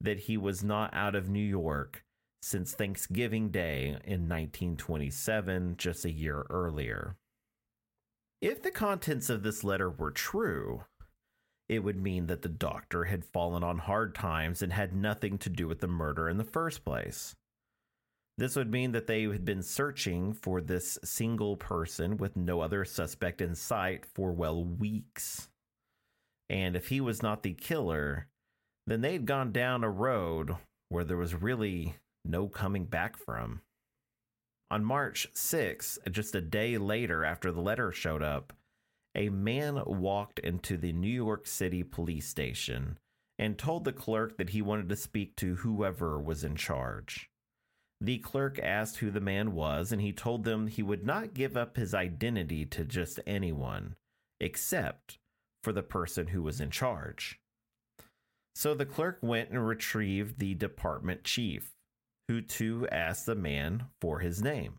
that 0.00 0.20
he 0.20 0.36
was 0.36 0.64
not 0.64 0.92
out 0.92 1.14
of 1.14 1.28
New 1.28 1.40
York 1.40 2.04
since 2.42 2.72
Thanksgiving 2.72 3.50
Day 3.50 3.86
in 4.04 4.28
1927, 4.28 5.76
just 5.78 6.04
a 6.04 6.10
year 6.10 6.44
earlier. 6.50 7.16
If 8.40 8.60
the 8.62 8.72
contents 8.72 9.30
of 9.30 9.44
this 9.44 9.62
letter 9.62 9.88
were 9.88 10.10
true, 10.10 10.82
it 11.74 11.84
would 11.84 12.00
mean 12.00 12.26
that 12.26 12.42
the 12.42 12.48
doctor 12.48 13.04
had 13.04 13.24
fallen 13.24 13.62
on 13.64 13.78
hard 13.78 14.14
times 14.14 14.62
and 14.62 14.72
had 14.72 14.94
nothing 14.94 15.38
to 15.38 15.48
do 15.48 15.66
with 15.66 15.80
the 15.80 15.86
murder 15.86 16.28
in 16.28 16.36
the 16.36 16.44
first 16.44 16.84
place. 16.84 17.34
This 18.38 18.56
would 18.56 18.70
mean 18.70 18.92
that 18.92 19.06
they 19.06 19.24
had 19.24 19.44
been 19.44 19.62
searching 19.62 20.32
for 20.32 20.60
this 20.60 20.98
single 21.04 21.56
person 21.56 22.16
with 22.16 22.36
no 22.36 22.60
other 22.60 22.84
suspect 22.84 23.40
in 23.40 23.54
sight 23.54 24.06
for, 24.06 24.32
well, 24.32 24.64
weeks. 24.64 25.48
And 26.48 26.74
if 26.74 26.88
he 26.88 27.00
was 27.00 27.22
not 27.22 27.42
the 27.42 27.52
killer, 27.52 28.26
then 28.86 29.00
they'd 29.00 29.26
gone 29.26 29.52
down 29.52 29.84
a 29.84 29.90
road 29.90 30.56
where 30.88 31.04
there 31.04 31.16
was 31.16 31.34
really 31.34 31.96
no 32.24 32.48
coming 32.48 32.84
back 32.84 33.16
from. 33.16 33.60
On 34.70 34.84
March 34.84 35.28
6, 35.34 35.98
just 36.10 36.34
a 36.34 36.40
day 36.40 36.78
later 36.78 37.24
after 37.24 37.52
the 37.52 37.60
letter 37.60 37.92
showed 37.92 38.22
up, 38.22 38.52
a 39.14 39.28
man 39.28 39.82
walked 39.86 40.38
into 40.38 40.76
the 40.76 40.92
New 40.92 41.08
York 41.08 41.46
City 41.46 41.82
police 41.82 42.28
station 42.28 42.98
and 43.38 43.58
told 43.58 43.84
the 43.84 43.92
clerk 43.92 44.36
that 44.38 44.50
he 44.50 44.62
wanted 44.62 44.88
to 44.88 44.96
speak 44.96 45.36
to 45.36 45.56
whoever 45.56 46.20
was 46.20 46.44
in 46.44 46.56
charge. 46.56 47.28
The 48.00 48.18
clerk 48.18 48.58
asked 48.58 48.98
who 48.98 49.10
the 49.10 49.20
man 49.20 49.52
was, 49.52 49.92
and 49.92 50.02
he 50.02 50.12
told 50.12 50.44
them 50.44 50.66
he 50.66 50.82
would 50.82 51.04
not 51.04 51.34
give 51.34 51.56
up 51.56 51.76
his 51.76 51.94
identity 51.94 52.64
to 52.66 52.84
just 52.84 53.20
anyone, 53.26 53.94
except 54.40 55.18
for 55.62 55.72
the 55.72 55.82
person 55.82 56.28
who 56.28 56.42
was 56.42 56.60
in 56.60 56.70
charge. 56.70 57.38
So 58.54 58.74
the 58.74 58.86
clerk 58.86 59.18
went 59.22 59.50
and 59.50 59.66
retrieved 59.66 60.38
the 60.38 60.54
department 60.54 61.24
chief, 61.24 61.70
who 62.28 62.40
too 62.40 62.88
asked 62.90 63.26
the 63.26 63.34
man 63.34 63.84
for 64.00 64.18
his 64.18 64.42
name. 64.42 64.78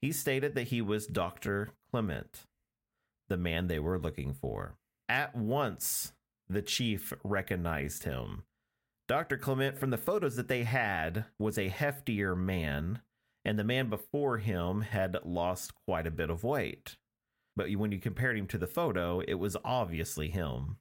He 0.00 0.12
stated 0.12 0.54
that 0.54 0.68
he 0.68 0.80
was 0.80 1.06
Dr. 1.06 1.70
Clement, 1.90 2.44
the 3.28 3.36
man 3.36 3.66
they 3.66 3.78
were 3.78 3.98
looking 3.98 4.34
for. 4.34 4.76
At 5.08 5.36
once, 5.36 6.12
the 6.48 6.62
chief 6.62 7.12
recognized 7.22 8.04
him. 8.04 8.44
Dr. 9.06 9.36
Clement, 9.36 9.78
from 9.78 9.90
the 9.90 9.98
photos 9.98 10.36
that 10.36 10.48
they 10.48 10.64
had, 10.64 11.26
was 11.38 11.58
a 11.58 11.68
heftier 11.68 12.36
man, 12.36 13.00
and 13.44 13.58
the 13.58 13.64
man 13.64 13.90
before 13.90 14.38
him 14.38 14.80
had 14.80 15.16
lost 15.24 15.72
quite 15.86 16.06
a 16.06 16.10
bit 16.10 16.30
of 16.30 16.44
weight. 16.44 16.96
But 17.56 17.70
when 17.72 17.92
you 17.92 17.98
compared 17.98 18.38
him 18.38 18.46
to 18.48 18.58
the 18.58 18.66
photo, 18.66 19.20
it 19.20 19.34
was 19.34 19.56
obviously 19.64 20.30
him. 20.30 20.78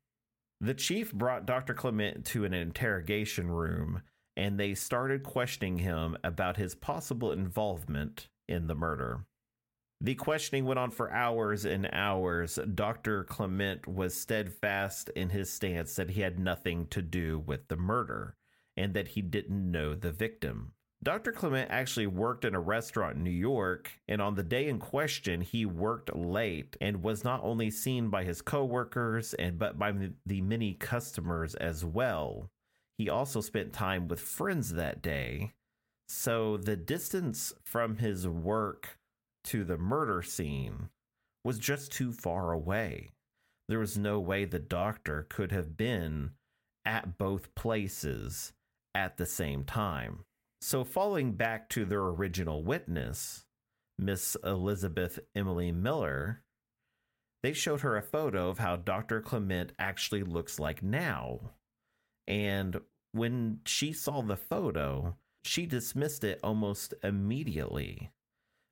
The 0.61 0.73
chief 0.73 1.11
brought 1.11 1.45
Dr. 1.45 1.73
Clement 1.73 2.25
to 2.27 2.45
an 2.45 2.53
interrogation 2.53 3.51
room 3.51 4.01
and 4.35 4.59
they 4.59 4.73
started 4.73 5.23
questioning 5.23 5.77
him 5.79 6.17
about 6.23 6.57
his 6.57 6.75
possible 6.75 7.31
involvement 7.31 8.29
in 8.47 8.67
the 8.67 8.75
murder. 8.75 9.25
The 10.01 10.15
questioning 10.15 10.65
went 10.65 10.79
on 10.79 10.91
for 10.91 11.11
hours 11.11 11.65
and 11.65 11.89
hours. 11.93 12.59
Dr. 12.75 13.23
Clement 13.23 13.87
was 13.87 14.13
steadfast 14.13 15.09
in 15.15 15.29
his 15.29 15.51
stance 15.51 15.95
that 15.95 16.11
he 16.11 16.21
had 16.21 16.39
nothing 16.39 16.87
to 16.87 17.01
do 17.01 17.39
with 17.39 17.67
the 17.69 17.77
murder 17.77 18.35
and 18.75 18.93
that 18.93 19.09
he 19.09 19.21
didn't 19.21 19.71
know 19.71 19.95
the 19.95 20.11
victim. 20.11 20.73
Dr. 21.03 21.33
Clement 21.33 21.69
actually 21.69 22.07
worked 22.07 22.45
in 22.45 22.55
a 22.55 22.59
restaurant 22.61 23.17
in 23.17 23.23
New 23.23 23.29
York, 23.29 23.91
and 24.07 24.21
on 24.21 24.35
the 24.35 24.43
day 24.43 24.69
in 24.69 24.79
question, 24.79 25.41
he 25.41 25.65
worked 25.65 26.15
late 26.15 26.77
and 26.79 27.03
was 27.03 27.25
not 27.25 27.41
only 27.43 27.69
seen 27.69 28.09
by 28.09 28.23
his 28.23 28.41
coworkers 28.41 29.33
and 29.33 29.59
but 29.59 29.77
by 29.77 29.93
the 30.25 30.41
many 30.41 30.73
customers 30.73 31.55
as 31.55 31.83
well. 31.83 32.49
He 32.97 33.09
also 33.09 33.41
spent 33.41 33.73
time 33.73 34.07
with 34.07 34.21
friends 34.21 34.73
that 34.73 35.01
day. 35.01 35.51
So 36.07 36.57
the 36.57 36.77
distance 36.77 37.51
from 37.63 37.97
his 37.97 38.27
work 38.27 38.97
to 39.45 39.63
the 39.63 39.77
murder 39.77 40.21
scene 40.21 40.89
was 41.43 41.59
just 41.59 41.91
too 41.91 42.11
far 42.11 42.51
away. 42.51 43.11
There 43.69 43.79
was 43.79 43.97
no 43.97 44.19
way 44.19 44.45
the 44.45 44.59
doctor 44.59 45.25
could 45.29 45.51
have 45.51 45.77
been 45.77 46.31
at 46.85 47.17
both 47.17 47.55
places 47.55 48.53
at 48.93 49.17
the 49.17 49.25
same 49.25 49.63
time. 49.63 50.25
So, 50.61 50.83
falling 50.83 51.33
back 51.33 51.69
to 51.69 51.85
their 51.85 52.01
original 52.03 52.63
witness, 52.63 53.45
Miss 53.97 54.37
Elizabeth 54.43 55.19
Emily 55.35 55.71
Miller, 55.71 56.43
they 57.41 57.53
showed 57.53 57.81
her 57.81 57.97
a 57.97 58.01
photo 58.01 58.49
of 58.49 58.59
how 58.59 58.77
Dr. 58.77 59.21
Clement 59.21 59.73
actually 59.77 60.23
looks 60.23 60.59
like 60.59 60.81
now. 60.81 61.51
And 62.27 62.79
when 63.11 63.59
she 63.65 63.91
saw 63.91 64.21
the 64.21 64.37
photo, 64.37 65.17
she 65.43 65.65
dismissed 65.65 66.23
it 66.23 66.39
almost 66.41 66.93
immediately. 67.03 68.11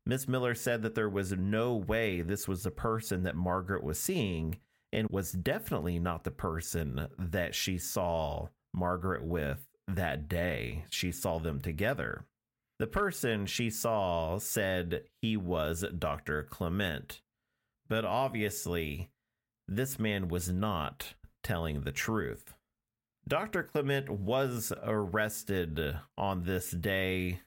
Miss 0.06 0.28
Miller 0.28 0.56
said 0.56 0.82
that 0.82 0.96
there 0.96 1.10
was 1.10 1.32
no 1.32 1.76
way 1.76 2.22
this 2.22 2.48
was 2.48 2.64
the 2.64 2.72
person 2.72 3.24
that 3.24 3.36
Margaret 3.36 3.84
was 3.84 4.00
seeing 4.00 4.58
and 4.92 5.08
was 5.10 5.32
definitely 5.32 6.00
not 6.00 6.24
the 6.24 6.32
person 6.32 7.08
that 7.18 7.56
she 7.56 7.78
saw 7.78 8.48
Margaret 8.74 9.24
with 9.24 9.68
that 9.88 10.28
day. 10.28 10.86
She 10.90 11.12
saw 11.12 11.40
them 11.40 11.62
together. 11.62 12.26
The 12.80 12.88
person 12.88 13.46
she 13.46 13.70
saw 13.70 14.40
said 14.40 15.04
he 15.22 15.38
was 15.38 15.86
Dr. 15.98 16.44
Clement, 16.50 17.22
but 17.88 18.06
obviously, 18.06 19.12
this 19.68 20.00
man 20.00 20.30
was 20.30 20.50
not 20.50 21.14
telling 21.44 21.82
the 21.82 21.92
truth. 21.92 22.54
Dr. 23.28 23.64
Clement 23.64 24.10
was 24.10 24.74
arrested 24.84 26.00
on 26.18 26.44
this 26.44 26.72
day, 26.72 27.42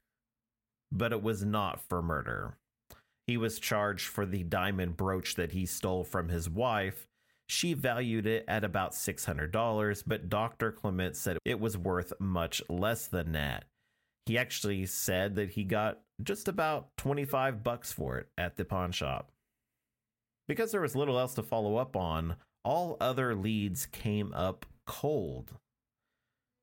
but 0.94 1.12
it 1.12 1.22
was 1.22 1.44
not 1.44 1.80
for 1.80 2.00
murder. 2.00 2.56
He 3.26 3.36
was 3.36 3.58
charged 3.58 4.06
for 4.06 4.24
the 4.24 4.44
diamond 4.44 4.96
brooch 4.96 5.34
that 5.34 5.52
he 5.52 5.66
stole 5.66 6.04
from 6.04 6.28
his 6.28 6.48
wife. 6.48 7.06
She 7.48 7.74
valued 7.74 8.26
it 8.26 8.44
at 8.48 8.64
about 8.64 8.92
$600, 8.92 10.02
but 10.06 10.30
Dr. 10.30 10.72
Clement 10.72 11.16
said 11.16 11.38
it 11.44 11.60
was 11.60 11.76
worth 11.76 12.12
much 12.18 12.62
less 12.68 13.06
than 13.06 13.32
that. 13.32 13.64
He 14.26 14.38
actually 14.38 14.86
said 14.86 15.34
that 15.36 15.50
he 15.50 15.64
got 15.64 16.00
just 16.22 16.48
about 16.48 16.88
25 16.96 17.62
bucks 17.62 17.92
for 17.92 18.18
it 18.18 18.28
at 18.38 18.56
the 18.56 18.64
pawn 18.64 18.92
shop. 18.92 19.30
Because 20.48 20.72
there 20.72 20.80
was 20.80 20.96
little 20.96 21.18
else 21.18 21.34
to 21.34 21.42
follow 21.42 21.76
up 21.76 21.96
on, 21.96 22.36
all 22.64 22.96
other 23.00 23.34
leads 23.34 23.86
came 23.86 24.32
up 24.32 24.64
cold. 24.86 25.52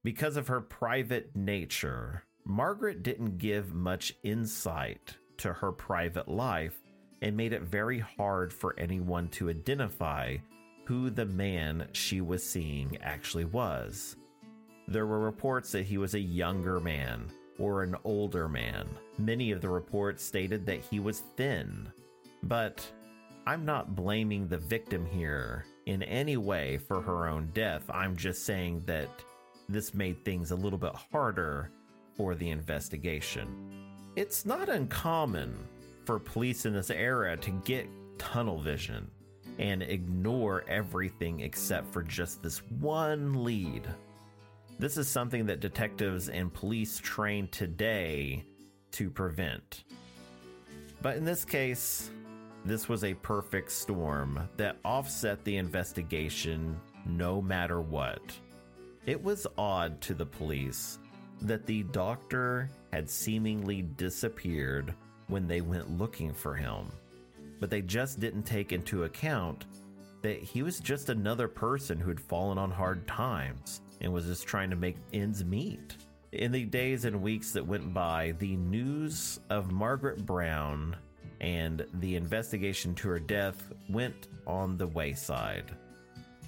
Because 0.04 0.38
of 0.38 0.48
her 0.48 0.62
private 0.62 1.36
nature, 1.36 2.24
Margaret 2.46 3.04
didn't 3.04 3.38
give 3.38 3.74
much 3.74 4.14
insight 4.24 5.16
to 5.38 5.54
her 5.54 5.72
private 5.72 6.28
life 6.28 6.78
and 7.22 7.38
made 7.38 7.54
it 7.54 7.62
very 7.62 8.00
hard 8.00 8.52
for 8.52 8.76
anyone 8.78 9.28
to 9.30 9.50
identify 9.50 10.38
who 10.86 11.10
the 11.10 11.26
man 11.26 11.88
she 11.94 12.22
was 12.22 12.44
seeing 12.44 12.98
actually 13.02 13.46
was. 13.46 14.16
There 14.88 15.06
were 15.06 15.20
reports 15.20 15.72
that 15.72 15.86
he 15.86 15.98
was 15.98 16.16
a 16.16 16.20
younger 16.20 16.80
man 16.80 17.32
or 17.60 17.84
an 17.84 17.96
older 18.04 18.50
man. 18.50 18.88
Many 19.18 19.52
of 19.52 19.62
the 19.62 19.70
reports 19.70 20.24
stated 20.24 20.66
that 20.66 20.82
he 20.82 21.00
was 21.00 21.22
thin. 21.38 21.92
But 22.44 22.86
I'm 23.46 23.66
not 23.66 23.96
blaming 23.96 24.48
the 24.48 24.58
victim 24.58 25.06
here 25.06 25.66
in 25.86 26.04
any 26.04 26.38
way 26.38 26.78
for 26.78 27.02
her 27.02 27.28
own 27.28 27.52
death. 27.54 27.84
I'm 27.90 28.16
just 28.16 28.46
saying 28.46 28.84
that 28.88 29.10
this 29.70 29.94
made 29.94 30.26
things 30.26 30.52
a 30.52 30.56
little 30.56 30.80
bit 30.80 30.96
harder 31.12 31.72
for 32.18 32.36
the 32.36 32.50
investigation. 32.50 33.48
It's 34.16 34.46
not 34.46 34.70
uncommon 34.70 35.56
for 36.06 36.20
police 36.20 36.66
in 36.66 36.74
this 36.74 36.90
era 36.90 37.38
to 37.38 37.52
get 37.64 37.88
tunnel 38.18 38.60
vision 38.60 39.10
and 39.60 39.82
ignore 39.84 40.64
everything 40.68 41.42
except 41.42 41.92
for 41.94 42.04
just 42.04 42.42
this 42.42 42.60
one 42.80 43.44
lead. 43.44 43.88
This 44.80 44.98
is 44.98 45.08
something 45.08 45.46
that 45.46 45.60
detectives 45.60 46.30
and 46.30 46.54
police 46.54 46.98
train 46.98 47.48
today 47.50 48.44
to 48.92 49.10
prevent. 49.10 49.84
But 51.02 51.18
in 51.18 51.26
this 51.26 51.46
case, 51.46 52.10
this 52.66 52.90
was 52.90 53.04
a 53.04 53.14
perfect 53.16 53.72
storm 53.72 54.50
that 54.58 54.78
offset 54.86 55.44
the 55.44 55.58
investigation 55.58 56.80
no 57.06 57.42
matter 57.42 57.82
what. 57.82 58.22
It 59.06 59.22
was 59.22 59.48
odd 59.58 60.00
to 60.02 60.14
the 60.14 60.26
police 60.26 61.00
that 61.42 61.66
the 61.66 61.84
doctor 61.84 62.70
had 62.92 63.10
seemingly 63.10 63.82
disappeared 63.82 64.94
when 65.28 65.48
they 65.48 65.62
went 65.62 65.98
looking 65.98 66.34
for 66.34 66.54
him, 66.54 66.92
but 67.60 67.70
they 67.70 67.82
just 67.82 68.20
didn't 68.20 68.44
take 68.44 68.72
into 68.72 69.06
account 69.06 69.66
that 70.22 70.38
he 70.38 70.62
was 70.62 70.80
just 70.80 71.10
another 71.10 71.48
person 71.48 72.00
who 72.00 72.10
had 72.10 72.20
fallen 72.20 72.58
on 72.58 72.70
hard 72.70 73.08
times 73.08 73.82
and 74.02 74.12
was 74.12 74.26
just 74.26 74.46
trying 74.46 74.70
to 74.70 74.76
make 74.76 74.98
ends 75.14 75.44
meet. 75.44 75.98
In 76.32 76.52
the 76.52 76.66
days 76.66 77.06
and 77.06 77.22
weeks 77.22 77.52
that 77.52 77.66
went 77.66 77.94
by, 77.94 78.34
the 78.40 78.56
news 78.56 79.40
of 79.50 79.72
Margaret 79.72 80.26
Brown 80.26 80.96
and 81.42 81.86
the 81.96 82.16
investigation 82.16 82.94
to 82.96 83.10
her 83.10 83.20
death 83.20 83.72
went 83.90 84.28
on 84.46 84.78
the 84.78 84.88
wayside. 84.88 85.72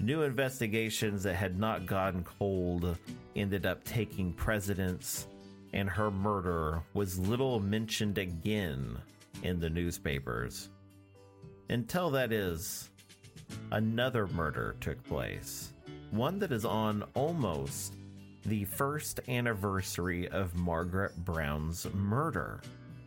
New 0.00 0.22
investigations 0.22 1.22
that 1.22 1.36
had 1.36 1.58
not 1.58 1.86
gone 1.86 2.24
cold 2.24 2.98
ended 3.36 3.64
up 3.64 3.84
taking 3.84 4.32
precedence, 4.32 5.26
and 5.72 5.88
her 5.88 6.10
murder 6.10 6.82
was 6.94 7.18
little 7.18 7.60
mentioned 7.60 8.18
again 8.18 8.98
in 9.42 9.60
the 9.60 9.70
newspapers. 9.70 10.68
Until 11.70 12.10
that 12.10 12.32
is, 12.32 12.90
another 13.70 14.26
murder 14.28 14.76
took 14.80 15.02
place. 15.04 15.72
One 16.10 16.38
that 16.40 16.52
is 16.52 16.64
on 16.64 17.04
almost 17.14 17.94
the 18.44 18.64
first 18.64 19.20
anniversary 19.28 20.28
of 20.28 20.54
Margaret 20.54 21.16
Brown's 21.24 21.86
murder. 21.94 22.60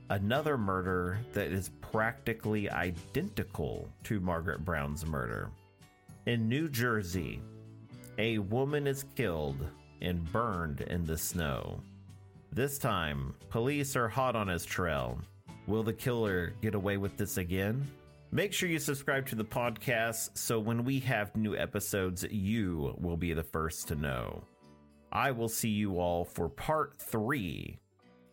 Another 0.09 0.57
murder 0.57 1.19
that 1.33 1.51
is 1.51 1.69
practically 1.81 2.69
identical 2.69 3.87
to 4.05 4.19
Margaret 4.19 4.65
Brown's 4.65 5.05
murder. 5.05 5.51
In 6.27 6.49
New 6.49 6.67
Jersey, 6.67 7.41
a 8.17 8.37
woman 8.39 8.85
is 8.85 9.05
killed 9.15 9.65
and 10.01 10.29
burned 10.33 10.81
in 10.81 11.05
the 11.05 11.17
snow. 11.17 11.79
This 12.51 12.77
time, 12.77 13.33
police 13.49 13.95
are 13.95 14.09
hot 14.09 14.35
on 14.35 14.49
his 14.49 14.65
trail. 14.65 15.21
Will 15.67 15.83
the 15.83 15.93
killer 15.93 16.53
get 16.61 16.75
away 16.75 16.97
with 16.97 17.15
this 17.15 17.37
again? 17.37 17.87
Make 18.33 18.51
sure 18.51 18.67
you 18.67 18.77
subscribe 18.77 19.25
to 19.27 19.37
the 19.37 19.45
podcast 19.45 20.37
so 20.37 20.59
when 20.59 20.83
we 20.83 20.99
have 20.99 21.33
new 21.37 21.55
episodes, 21.55 22.25
you 22.29 22.93
will 22.97 23.15
be 23.15 23.31
the 23.31 23.41
first 23.41 23.87
to 23.87 23.95
know. 23.95 24.43
I 25.13 25.31
will 25.31 25.47
see 25.47 25.69
you 25.69 25.97
all 25.97 26.25
for 26.25 26.49
part 26.49 26.97
three 26.99 27.79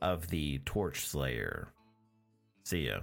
of 0.03 0.27
the 0.31 0.59
Torch 0.65 1.07
Slayer. 1.07 1.69
See 2.65 2.89
ya. 2.89 3.03